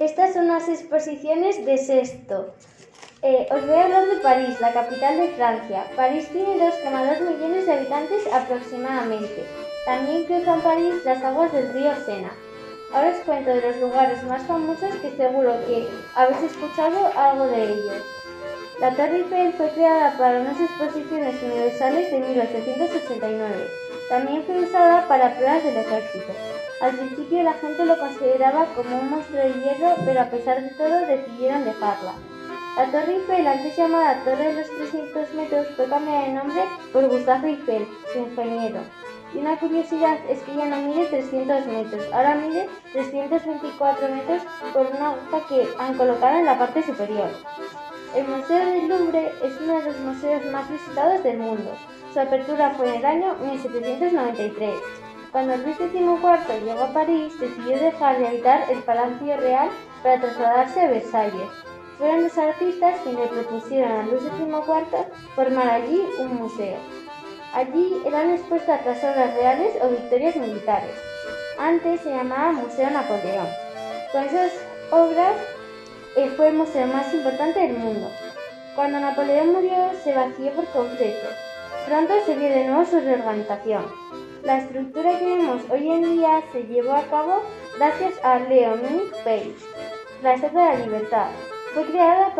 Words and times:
Estas 0.00 0.32
son 0.32 0.46
las 0.46 0.68
exposiciones 0.68 1.66
de 1.66 1.76
Sexto. 1.76 2.54
Eh, 3.20 3.48
os 3.50 3.66
voy 3.66 3.74
a 3.74 3.84
hablar 3.84 4.06
de 4.06 4.20
París, 4.20 4.60
la 4.60 4.72
capital 4.72 5.18
de 5.18 5.30
Francia. 5.30 5.86
París 5.96 6.28
tiene 6.32 6.56
2,2 6.56 7.20
millones 7.20 7.66
de 7.66 7.72
habitantes 7.72 8.32
aproximadamente. 8.32 9.44
También 9.84 10.24
cruzan 10.26 10.60
París 10.60 10.94
las 11.04 11.24
aguas 11.24 11.52
del 11.52 11.72
río 11.72 11.90
Sena. 12.06 12.30
Ahora 12.94 13.10
os 13.10 13.24
cuento 13.24 13.50
de 13.50 13.60
los 13.60 13.76
lugares 13.78 14.22
más 14.22 14.42
famosos 14.42 14.94
que 15.02 15.16
seguro 15.16 15.52
que 15.66 15.88
habéis 16.14 16.42
escuchado 16.44 17.10
algo 17.16 17.48
de 17.48 17.64
ellos. 17.64 18.02
La 18.78 18.94
Torre 18.94 19.16
Eiffel 19.16 19.52
fue 19.54 19.68
creada 19.70 20.16
para 20.16 20.40
unas 20.40 20.60
exposiciones 20.60 21.42
universales 21.42 22.08
de 22.12 22.20
1889. 22.20 23.87
También 24.08 24.42
fue 24.44 24.64
usada 24.64 25.06
para 25.06 25.34
pruebas 25.34 25.62
del 25.64 25.76
ejército. 25.76 26.32
Al 26.80 26.96
principio 26.96 27.42
la 27.42 27.52
gente 27.54 27.84
lo 27.84 27.98
consideraba 27.98 28.66
como 28.74 29.00
un 29.00 29.10
monstruo 29.10 29.42
de 29.42 29.52
hierro, 29.52 29.96
pero 30.04 30.20
a 30.20 30.30
pesar 30.30 30.62
de 30.62 30.70
todo 30.70 31.06
decidieron 31.06 31.64
dejarla. 31.64 32.14
La 32.76 32.86
Torre 32.86 33.16
Eiffel, 33.16 33.46
antes 33.46 33.76
llamada 33.76 34.22
Torre 34.24 34.54
de 34.54 34.60
los 34.60 34.70
300 34.70 35.34
metros, 35.34 35.66
fue 35.76 35.88
cambiada 35.88 36.26
de 36.26 36.32
nombre 36.32 36.62
por 36.92 37.08
Gustave 37.08 37.50
Eiffel, 37.50 37.86
su 38.12 38.20
ingeniero. 38.20 38.80
Y 39.34 39.38
una 39.38 39.58
curiosidad 39.58 40.16
es 40.30 40.38
que 40.42 40.54
ya 40.54 40.66
no 40.66 40.76
mide 40.82 41.06
300 41.06 41.66
metros, 41.66 42.06
ahora 42.12 42.36
mide 42.36 42.68
324 42.92 44.08
metros 44.08 44.42
por 44.72 44.86
una 44.86 45.10
hoja 45.10 45.46
que 45.48 45.68
han 45.78 45.98
colocado 45.98 46.38
en 46.38 46.46
la 46.46 46.58
parte 46.58 46.82
superior. 46.82 47.28
El 48.14 48.26
Museo 48.26 48.64
del 48.64 48.88
Louvre 48.88 49.32
es 49.42 49.60
uno 49.60 49.80
de 49.80 49.84
los 49.84 49.98
museos 49.98 50.44
más 50.46 50.70
visitados 50.70 51.22
del 51.24 51.38
mundo. 51.38 51.76
Su 52.12 52.20
apertura 52.20 52.70
fue 52.70 52.88
en 52.88 52.94
el 52.96 53.04
año 53.04 53.34
1793. 53.36 54.74
Cuando 55.30 55.56
Luis 55.58 55.76
XIV 55.76 56.64
llegó 56.64 56.84
a 56.84 56.92
París, 56.92 57.38
decidió 57.38 57.78
dejar 57.78 58.18
de 58.18 58.28
habitar 58.28 58.64
el 58.70 58.78
Palacio 58.78 59.36
Real 59.36 59.68
para 60.02 60.20
trasladarse 60.20 60.80
a 60.80 60.88
Versalles. 60.88 61.48
Fueron 61.98 62.22
los 62.22 62.38
artistas 62.38 63.00
quienes 63.04 63.28
propusieron 63.28 63.92
a 63.92 64.02
Luis 64.04 64.22
XIV 64.22 65.06
formar 65.34 65.68
allí 65.68 66.02
un 66.18 66.36
museo. 66.36 66.78
Allí 67.52 68.02
eran 68.06 68.30
expuestas 68.30 68.86
las 68.86 68.98
obras 69.04 69.34
reales 69.34 69.74
o 69.82 69.88
victorias 69.88 70.36
militares. 70.36 70.96
Antes 71.58 72.00
se 72.00 72.10
llamaba 72.10 72.52
Museo 72.52 72.88
Napoleón. 72.88 73.48
Con 74.12 74.24
esas 74.24 74.52
obras 74.90 75.34
eh, 76.16 76.32
fue 76.36 76.48
el 76.48 76.54
museo 76.54 76.86
más 76.86 77.12
importante 77.12 77.60
del 77.60 77.76
mundo. 77.76 78.10
Cuando 78.74 78.98
Napoleón 78.98 79.52
murió 79.52 79.90
se 80.02 80.14
vació 80.14 80.52
por 80.52 80.64
completo. 80.66 81.28
Pronto 81.88 82.12
se 82.26 82.34
vio 82.34 82.50
de 82.50 82.66
nuevo 82.66 82.84
su 82.84 83.00
reorganización. 83.00 83.86
La 84.42 84.58
estructura 84.58 85.18
que 85.18 85.24
vemos 85.24 85.62
hoy 85.70 85.90
en 85.90 86.02
día 86.02 86.42
se 86.52 86.64
llevó 86.64 86.92
a 86.92 87.04
cabo 87.04 87.40
gracias 87.78 88.12
a 88.22 88.40
Leonin 88.40 89.04
Page, 89.24 89.54
la 90.22 90.34
Estatua 90.34 90.72
de 90.72 90.78
la 90.80 90.84
Libertad. 90.84 91.28
Fue 91.72 91.86
creada 91.86 92.34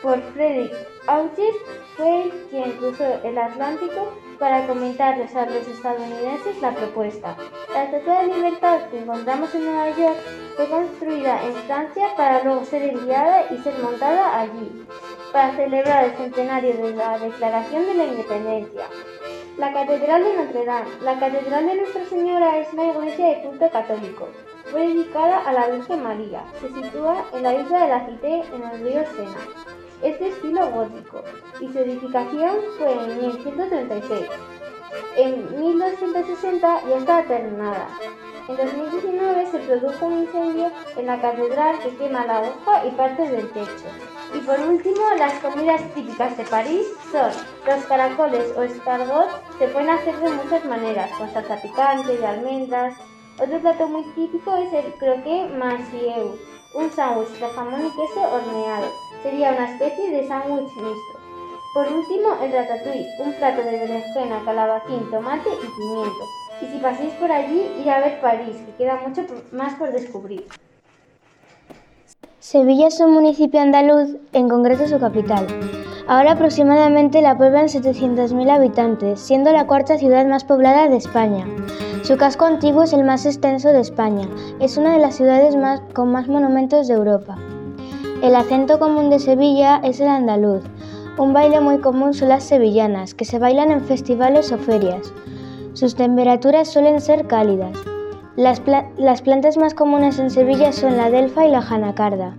por 0.00 0.22
Frederick 0.32 0.72
August, 1.06 1.58
fue 1.98 2.32
quien 2.48 2.72
cruzó 2.78 3.04
el 3.24 3.36
Atlántico 3.36 4.10
para 4.38 4.66
comentarles 4.66 5.36
a 5.36 5.44
los 5.44 5.68
estadounidenses 5.68 6.62
la 6.62 6.74
propuesta. 6.74 7.36
La 7.74 7.84
Estatua 7.84 8.22
de 8.22 8.34
Libertad 8.34 8.88
que 8.90 9.00
encontramos 9.00 9.54
en 9.54 9.66
Nueva 9.66 9.90
York 9.90 10.16
fue 10.56 10.66
construida 10.70 11.44
en 11.44 11.52
Francia 11.66 12.06
para 12.16 12.42
luego 12.42 12.64
ser 12.64 12.84
enviada 12.84 13.44
y 13.50 13.58
ser 13.58 13.74
montada 13.80 14.40
allí, 14.40 14.86
para 15.34 15.56
celebrar 15.56 16.04
el 16.04 16.16
centenario 16.16 16.76
de 16.76 16.94
la 16.94 17.18
Declaración 17.18 17.86
de 17.86 17.94
la 17.94 18.04
Independencia. 18.04 18.84
La 19.58 19.72
Catedral 19.72 20.22
de 20.22 20.36
Notre 20.36 20.64
Dame. 20.64 20.90
La 21.02 21.18
Catedral 21.18 21.66
de 21.66 21.74
Nuestra 21.74 22.04
Señora 22.04 22.58
es 22.58 22.72
una 22.72 22.84
iglesia 22.84 23.26
de 23.26 23.42
culto 23.42 23.68
católico. 23.68 24.28
Fue 24.70 24.86
dedicada 24.86 25.40
a 25.40 25.52
la 25.52 25.66
Virgen 25.70 26.04
María. 26.04 26.44
Se 26.60 26.68
sitúa 26.68 27.24
en 27.32 27.42
la 27.42 27.52
isla 27.52 27.82
de 27.82 27.88
la 27.88 28.06
Cité, 28.06 28.44
en 28.54 28.62
el 28.62 28.80
río 28.84 29.02
Sena. 29.16 29.40
Es 30.04 30.20
de 30.20 30.28
estilo 30.28 30.70
gótico 30.70 31.24
y 31.58 31.66
su 31.66 31.78
edificación 31.80 32.54
fue 32.78 32.92
en 32.92 33.26
1136. 33.26 34.28
En 35.16 35.60
1260 35.60 36.80
ya 36.88 36.96
estaba 36.96 37.22
terminada. 37.24 37.88
En 38.48 38.56
2019 38.56 39.46
se 39.50 39.58
produjo 39.58 40.06
un 40.06 40.18
incendio 40.20 40.70
en 40.96 41.06
la 41.06 41.20
catedral 41.20 41.80
que 41.80 41.96
quema 41.96 42.24
la 42.24 42.40
hoja 42.42 42.86
y 42.86 42.90
partes 42.92 43.32
del 43.32 43.50
techo. 43.50 44.13
Y 44.34 44.38
por 44.40 44.58
último, 44.58 45.00
las 45.16 45.34
comidas 45.34 45.80
típicas 45.94 46.36
de 46.36 46.42
París 46.44 46.86
son 47.12 47.30
los 47.66 47.84
caracoles 47.84 48.52
o 48.56 48.62
escargot, 48.62 49.28
se 49.58 49.68
pueden 49.68 49.90
hacer 49.90 50.16
de 50.18 50.30
muchas 50.30 50.64
maneras, 50.64 51.08
con 51.12 51.32
salsa 51.32 51.56
picante, 51.62 52.16
de 52.16 52.26
almendras. 52.26 52.94
Otro 53.40 53.60
plato 53.60 53.86
muy 53.86 54.02
típico 54.14 54.56
es 54.56 54.72
el 54.72 54.92
croquet 54.94 55.56
marcieu, 55.56 56.36
un 56.74 56.90
sándwich 56.90 57.38
de 57.38 57.48
jamón 57.48 57.86
y 57.86 57.90
queso 57.90 58.22
horneado. 58.22 58.90
Sería 59.22 59.52
una 59.52 59.70
especie 59.70 60.10
de 60.10 60.26
sándwich 60.26 60.74
mixto. 60.74 61.20
Por 61.72 61.92
último, 61.92 62.36
el 62.42 62.52
ratatouille, 62.52 63.08
un 63.20 63.34
plato 63.34 63.62
de 63.62 63.78
berenjena, 63.78 64.42
calabacín, 64.44 65.10
tomate 65.10 65.50
y 65.50 65.66
pimiento. 65.78 66.24
Y 66.60 66.66
si 66.66 66.78
pasáis 66.78 67.12
por 67.14 67.30
allí, 67.30 67.72
ir 67.80 67.90
a 67.90 68.00
ver 68.00 68.20
París, 68.20 68.56
que 68.66 68.84
queda 68.84 68.96
mucho 68.96 69.24
más 69.52 69.74
por 69.74 69.92
descubrir. 69.92 70.46
Sevilla 72.44 72.88
es 72.88 73.00
un 73.00 73.14
municipio 73.14 73.58
andaluz, 73.58 74.18
en 74.34 74.50
concreto 74.50 74.86
su 74.86 74.98
capital. 74.98 75.46
Ahora 76.06 76.32
aproximadamente 76.32 77.22
la 77.22 77.38
pueblan 77.38 77.68
700.000 77.68 78.50
habitantes, 78.50 79.18
siendo 79.18 79.50
la 79.50 79.66
cuarta 79.66 79.96
ciudad 79.96 80.26
más 80.26 80.44
poblada 80.44 80.86
de 80.86 80.98
España. 80.98 81.46
Su 82.02 82.18
casco 82.18 82.44
antiguo 82.44 82.82
es 82.82 82.92
el 82.92 83.02
más 83.02 83.24
extenso 83.24 83.70
de 83.70 83.80
España. 83.80 84.28
Es 84.60 84.76
una 84.76 84.92
de 84.92 84.98
las 84.98 85.14
ciudades 85.14 85.56
con 85.94 86.12
más 86.12 86.28
monumentos 86.28 86.86
de 86.86 86.92
Europa. 86.92 87.38
El 88.22 88.36
acento 88.36 88.78
común 88.78 89.08
de 89.08 89.20
Sevilla 89.20 89.80
es 89.82 90.00
el 90.00 90.08
andaluz. 90.08 90.64
Un 91.16 91.32
baile 91.32 91.60
muy 91.60 91.78
común 91.78 92.12
son 92.12 92.28
las 92.28 92.44
sevillanas, 92.44 93.14
que 93.14 93.24
se 93.24 93.38
bailan 93.38 93.70
en 93.70 93.80
festivales 93.80 94.52
o 94.52 94.58
ferias. 94.58 95.14
Sus 95.72 95.94
temperaturas 95.94 96.68
suelen 96.68 97.00
ser 97.00 97.26
cálidas. 97.26 97.93
Las, 98.36 98.58
plantas 98.58 99.56
más 99.56 99.74
comunes 99.74 100.18
en 100.18 100.28
Sevilla 100.28 100.72
son 100.72 100.96
la 100.96 101.08
delfa 101.08 101.46
y 101.46 101.52
la 101.52 101.62
janacarda. 101.62 102.34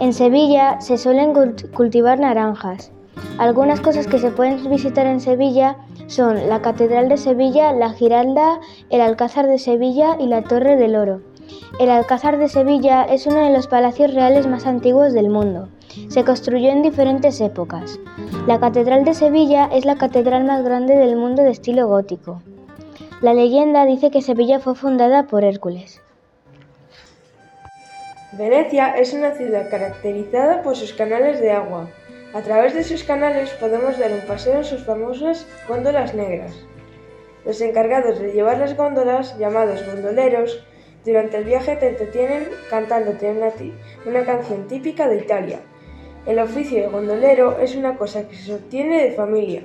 En 0.00 0.12
Sevilla 0.12 0.80
se 0.80 0.98
suelen 0.98 1.32
cultivar 1.72 2.18
naranjas. 2.18 2.90
Algunas 3.38 3.80
cosas 3.80 4.08
que 4.08 4.18
se 4.18 4.32
pueden 4.32 4.68
visitar 4.68 5.06
en 5.06 5.20
Sevilla 5.20 5.76
son 6.08 6.48
la 6.48 6.60
Catedral 6.60 7.08
de 7.08 7.18
Sevilla, 7.18 7.72
la 7.72 7.90
Giralda, 7.90 8.58
el 8.90 9.00
Alcázar 9.00 9.46
de 9.46 9.58
Sevilla 9.58 10.16
y 10.18 10.26
la 10.26 10.42
Torre 10.42 10.76
del 10.76 10.96
Oro. 10.96 11.20
El 11.78 11.90
Alcázar 11.90 12.36
de 12.38 12.48
Sevilla 12.48 13.04
es 13.04 13.26
uno 13.28 13.44
de 13.44 13.52
los 13.52 13.68
palacios 13.68 14.12
reales 14.12 14.48
más 14.48 14.66
antiguos 14.66 15.12
del 15.12 15.30
mundo. 15.30 15.68
Se 16.08 16.24
construyó 16.24 16.70
en 16.70 16.82
diferentes 16.82 17.40
épocas. 17.40 18.00
La 18.48 18.58
Catedral 18.58 19.04
de 19.04 19.14
Sevilla 19.14 19.68
es 19.72 19.84
la 19.84 19.96
catedral 19.96 20.44
más 20.44 20.64
grande 20.64 20.96
del 20.96 21.14
mundo 21.14 21.42
de 21.42 21.50
estilo 21.50 21.86
gótico. 21.86 22.42
La 23.22 23.34
leyenda 23.34 23.86
dice 23.86 24.10
que 24.10 24.20
Sevilla 24.20 24.58
fue 24.58 24.74
fundada 24.74 25.28
por 25.28 25.44
Hércules. 25.44 26.02
Venecia 28.32 28.96
es 28.96 29.14
una 29.14 29.30
ciudad 29.30 29.70
caracterizada 29.70 30.60
por 30.62 30.74
sus 30.74 30.92
canales 30.92 31.40
de 31.40 31.52
agua. 31.52 31.88
A 32.34 32.40
través 32.40 32.74
de 32.74 32.82
sus 32.82 33.04
canales 33.04 33.50
podemos 33.60 33.96
dar 33.96 34.10
un 34.10 34.22
paseo 34.22 34.56
en 34.56 34.64
sus 34.64 34.84
famosas 34.84 35.46
góndolas 35.68 36.14
negras. 36.14 36.52
Los 37.44 37.60
encargados 37.60 38.18
de 38.18 38.32
llevar 38.32 38.58
las 38.58 38.76
góndolas, 38.76 39.38
llamados 39.38 39.86
gondoleros, 39.86 40.66
durante 41.04 41.36
el 41.36 41.44
viaje 41.44 41.76
te 41.76 41.90
entretienen 41.90 42.48
cantándote 42.70 43.30
una, 43.30 43.52
una 44.04 44.24
canción 44.24 44.66
típica 44.66 45.06
de 45.06 45.18
Italia. 45.18 45.60
El 46.26 46.40
oficio 46.40 46.82
de 46.82 46.88
gondolero 46.88 47.60
es 47.60 47.76
una 47.76 47.96
cosa 47.96 48.28
que 48.28 48.34
se 48.34 48.52
obtiene 48.52 49.04
de 49.04 49.12
familia. 49.12 49.62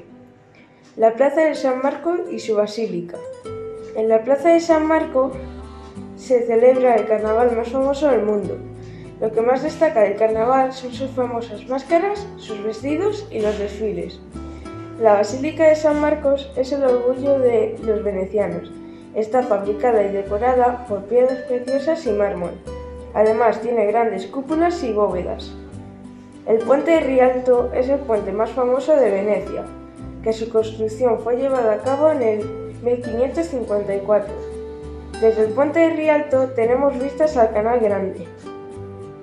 La 0.96 1.14
Plaza 1.14 1.42
de 1.42 1.56
San 1.56 1.82
Marco 1.82 2.16
y 2.32 2.38
su 2.38 2.56
basílica. 2.56 3.18
En 3.98 4.10
la 4.10 4.24
Plaza 4.24 4.50
de 4.50 4.60
San 4.60 4.86
Marco 4.86 5.32
se 6.18 6.46
celebra 6.46 6.98
el 6.98 7.08
carnaval 7.08 7.58
más 7.58 7.70
famoso 7.70 8.08
del 8.08 8.22
mundo. 8.22 8.56
Lo 9.20 9.32
que 9.32 9.42
más 9.42 9.64
destaca 9.64 10.02
del 10.02 10.18
carnaval 10.18 10.72
son 10.72 10.94
sus 10.94 11.10
famosas 11.10 11.68
máscaras, 11.68 12.28
sus 12.38 12.64
vestidos 12.64 13.28
y 13.32 13.40
los 13.40 13.58
desfiles. 13.58 14.20
La 15.02 15.14
Basílica 15.14 15.68
de 15.68 15.76
San 15.76 16.00
Marcos 16.00 16.48
es 16.56 16.72
el 16.74 16.84
orgullo 16.84 17.40
de 17.40 17.76
los 17.82 18.04
venecianos. 18.04 18.72
Está 19.16 19.42
fabricada 19.42 20.04
y 20.04 20.12
decorada 20.12 20.86
por 20.88 21.06
piedras 21.06 21.40
preciosas 21.48 22.06
y 22.06 22.12
mármol. 22.12 22.52
Además 23.16 23.62
tiene 23.62 23.88
grandes 23.88 24.28
cúpulas 24.28 24.84
y 24.84 24.94
bóvedas. 24.94 25.56
El 26.46 26.60
puente 26.60 26.92
de 26.92 27.00
Rialto 27.00 27.72
es 27.74 27.90
el 27.90 28.02
puente 28.02 28.32
más 28.32 28.52
famoso 28.52 28.96
de 28.96 29.10
Venecia, 29.10 29.64
que 30.22 30.34
su 30.34 30.50
construcción 30.50 31.20
fue 31.22 31.38
llevada 31.38 31.74
a 31.74 31.82
cabo 31.82 32.12
en 32.12 32.22
el 32.22 32.67
1554. 32.84 34.34
Desde 35.22 35.46
el 35.46 35.52
puente 35.52 35.80
de 35.80 35.90
Rialto 35.92 36.50
tenemos 36.56 37.00
vistas 37.02 37.38
al 37.38 37.52
Canal 37.52 37.80
Grande. 37.80 38.28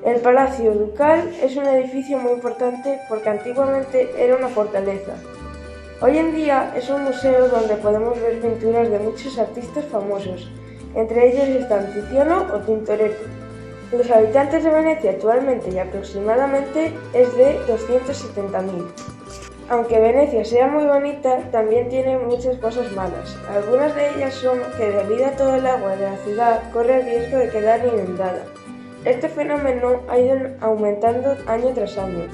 El 0.04 0.20
Palacio 0.20 0.72
Ducal 0.72 1.32
es 1.42 1.56
un 1.56 1.66
edificio 1.66 2.18
muy 2.18 2.32
importante 2.32 2.98
porque 3.08 3.30
antiguamente 3.30 4.10
era 4.18 4.36
una 4.36 4.48
fortaleza. 4.48 5.14
Hoy 6.00 6.18
en 6.18 6.34
día 6.34 6.74
es 6.76 6.90
un 6.90 7.04
museo 7.04 7.48
donde 7.48 7.76
podemos 7.76 8.20
ver 8.20 8.40
pinturas 8.40 8.90
de 8.90 8.98
muchos 8.98 9.38
artistas 9.38 9.84
famosos, 9.86 10.50
entre 10.94 11.28
ellos 11.28 11.48
están 11.62 11.92
Tiziano 11.92 12.46
o 12.52 12.58
Tintoretto. 12.58 13.24
Los 13.92 14.10
habitantes 14.10 14.64
de 14.64 14.70
Venecia 14.70 15.12
actualmente 15.12 15.70
y 15.70 15.78
aproximadamente 15.78 16.92
es 17.12 17.36
de 17.36 17.58
270.000. 17.66 19.13
Aunque 19.70 19.98
Venecia 19.98 20.44
sea 20.44 20.68
muy 20.68 20.84
bonita, 20.84 21.38
también 21.50 21.88
tiene 21.88 22.18
muchas 22.18 22.58
cosas 22.58 22.92
malas. 22.92 23.34
Algunas 23.48 23.94
de 23.94 24.10
ellas 24.10 24.34
son 24.34 24.58
que 24.76 24.90
debido 24.90 25.26
a 25.26 25.30
todo 25.30 25.54
el 25.54 25.66
agua 25.66 25.96
de 25.96 26.04
la 26.04 26.16
ciudad 26.18 26.62
corre 26.70 26.96
el 26.96 27.04
riesgo 27.06 27.38
de 27.38 27.48
quedar 27.48 27.80
inundada. 27.86 28.44
Este 29.06 29.28
fenómeno 29.28 30.00
ha 30.08 30.18
ido 30.18 30.36
aumentando 30.60 31.34
año 31.46 31.70
tras 31.74 31.96
año. 31.96 32.26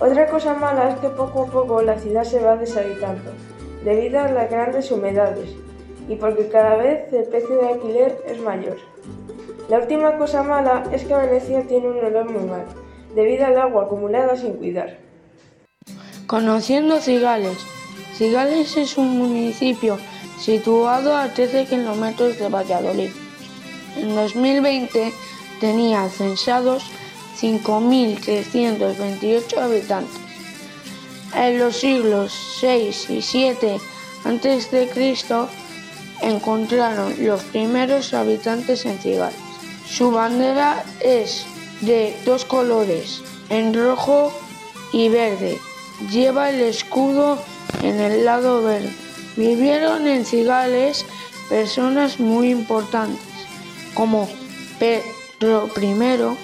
Otra 0.00 0.26
cosa 0.26 0.54
mala 0.54 0.90
es 0.90 0.98
que 0.98 1.08
poco 1.08 1.44
a 1.44 1.46
poco 1.46 1.80
la 1.80 1.98
ciudad 1.98 2.24
se 2.24 2.40
va 2.40 2.56
deshabitando, 2.56 3.30
debido 3.82 4.20
a 4.20 4.28
las 4.28 4.50
grandes 4.50 4.90
humedades 4.90 5.56
y 6.08 6.16
porque 6.16 6.48
cada 6.48 6.76
vez 6.76 7.10
el 7.12 7.24
precio 7.24 7.56
de 7.56 7.68
alquiler 7.68 8.18
es 8.26 8.38
mayor. 8.40 8.76
La 9.70 9.78
última 9.78 10.18
cosa 10.18 10.42
mala 10.42 10.84
es 10.92 11.04
que 11.04 11.14
Venecia 11.14 11.62
tiene 11.62 11.88
un 11.88 12.04
olor 12.04 12.30
muy 12.30 12.44
mal, 12.44 12.66
debido 13.14 13.46
al 13.46 13.58
agua 13.58 13.84
acumulada 13.84 14.36
sin 14.36 14.54
cuidar. 14.54 15.03
Conociendo 16.26 17.00
Cigales. 17.02 17.58
Cigales 18.16 18.78
es 18.78 18.96
un 18.96 19.18
municipio 19.18 19.98
situado 20.40 21.14
a 21.16 21.28
13 21.28 21.66
kilómetros 21.66 22.38
de 22.38 22.48
Valladolid. 22.48 23.10
En 23.96 24.14
2020 24.14 25.12
tenía 25.60 26.08
censados 26.08 26.84
5.328 27.38 29.58
habitantes. 29.58 30.18
En 31.34 31.58
los 31.58 31.76
siglos 31.76 32.32
6 32.60 33.10
y 33.10 33.20
7 33.20 33.78
a.C. 34.24 34.88
encontraron 36.22 37.14
los 37.18 37.42
primeros 37.42 38.14
habitantes 38.14 38.86
en 38.86 38.98
Cigales. 38.98 39.36
Su 39.86 40.10
bandera 40.10 40.82
es 41.00 41.44
de 41.82 42.16
dos 42.24 42.46
colores, 42.46 43.20
en 43.50 43.74
rojo 43.74 44.32
y 44.92 45.10
verde, 45.10 45.60
lleva 46.10 46.50
el 46.50 46.60
escudo 46.60 47.38
en 47.82 48.00
el 48.00 48.24
lado 48.24 48.62
verde. 48.62 48.92
Vivieron 49.36 50.06
en 50.06 50.24
Cigales 50.24 51.04
personas 51.48 52.20
muy 52.20 52.50
importantes 52.50 53.20
como 53.94 54.28
Pedro 54.78 55.70
I, 55.80 56.36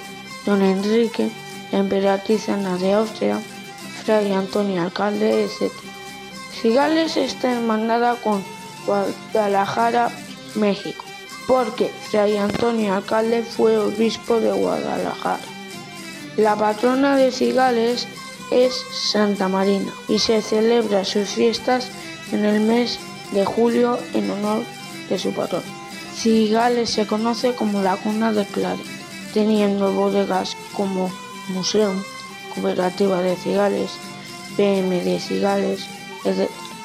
Don 0.46 0.62
Enrique, 0.62 1.30
emperatriz 1.72 2.48
Ana 2.48 2.76
de 2.78 2.94
Austria, 2.94 3.40
Fray 4.04 4.32
Antonio 4.32 4.82
Alcalde, 4.82 5.44
etc. 5.44 5.72
Cigales 6.60 7.16
está 7.16 7.52
hermanada 7.52 8.16
con 8.16 8.42
Guadalajara, 8.86 10.10
México, 10.54 11.04
porque 11.46 11.90
Fray 12.10 12.36
Antonio 12.36 12.94
Alcalde 12.94 13.42
fue 13.42 13.78
obispo 13.78 14.40
de 14.40 14.52
Guadalajara. 14.52 15.42
La 16.36 16.56
patrona 16.56 17.16
de 17.16 17.32
Cigales 17.32 18.06
es 18.50 18.84
Santa 18.92 19.48
Marina 19.48 19.92
y 20.08 20.18
se 20.18 20.42
celebra 20.42 21.04
sus 21.04 21.30
fiestas 21.30 21.88
en 22.32 22.44
el 22.44 22.60
mes 22.60 22.98
de 23.32 23.44
julio 23.44 23.98
en 24.14 24.30
honor 24.30 24.62
de 25.08 25.18
su 25.18 25.32
patrón. 25.32 25.62
Cigales 26.14 26.90
se 26.90 27.06
conoce 27.06 27.54
como 27.54 27.82
la 27.82 27.96
cuna 27.96 28.32
de 28.32 28.44
Claret, 28.44 28.84
teniendo 29.32 29.92
bodegas 29.92 30.56
como 30.74 31.10
Museo, 31.48 31.94
Cooperativa 32.54 33.22
de 33.22 33.36
Cigales, 33.36 33.90
PM 34.56 35.02
de 35.02 35.20
Cigales, 35.20 35.86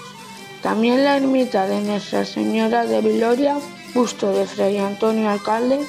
También 0.63 1.03
la 1.03 1.17
ermita 1.17 1.67
de 1.67 1.81
Nuestra 1.81 2.25
Señora 2.25 2.87
de 2.87 3.01
Viloria, 3.01 3.59
busto 3.93 4.33
de 4.33 4.47
Fray 4.47 4.79
Antonio 4.79 5.29
Alcalde, 5.29 5.81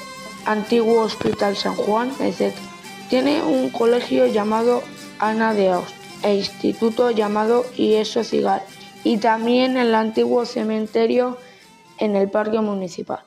antiguo 0.44 1.02
Hospital 1.02 1.56
San 1.56 1.76
Juan, 1.76 2.12
etc. 2.18 2.52
Tiene 3.08 3.44
un 3.44 3.70
colegio 3.70 4.26
llamado 4.26 4.82
Ana 5.22 5.54
de 5.54 5.70
Aust 5.70 5.94
e 6.24 6.34
instituto 6.34 7.12
llamado 7.12 7.64
Ieso 7.76 8.24
Cigal 8.24 8.60
y 9.04 9.18
también 9.18 9.76
el 9.76 9.94
antiguo 9.94 10.44
cementerio 10.46 11.38
en 11.98 12.16
el 12.16 12.28
parque 12.28 12.58
municipal. 12.58 13.20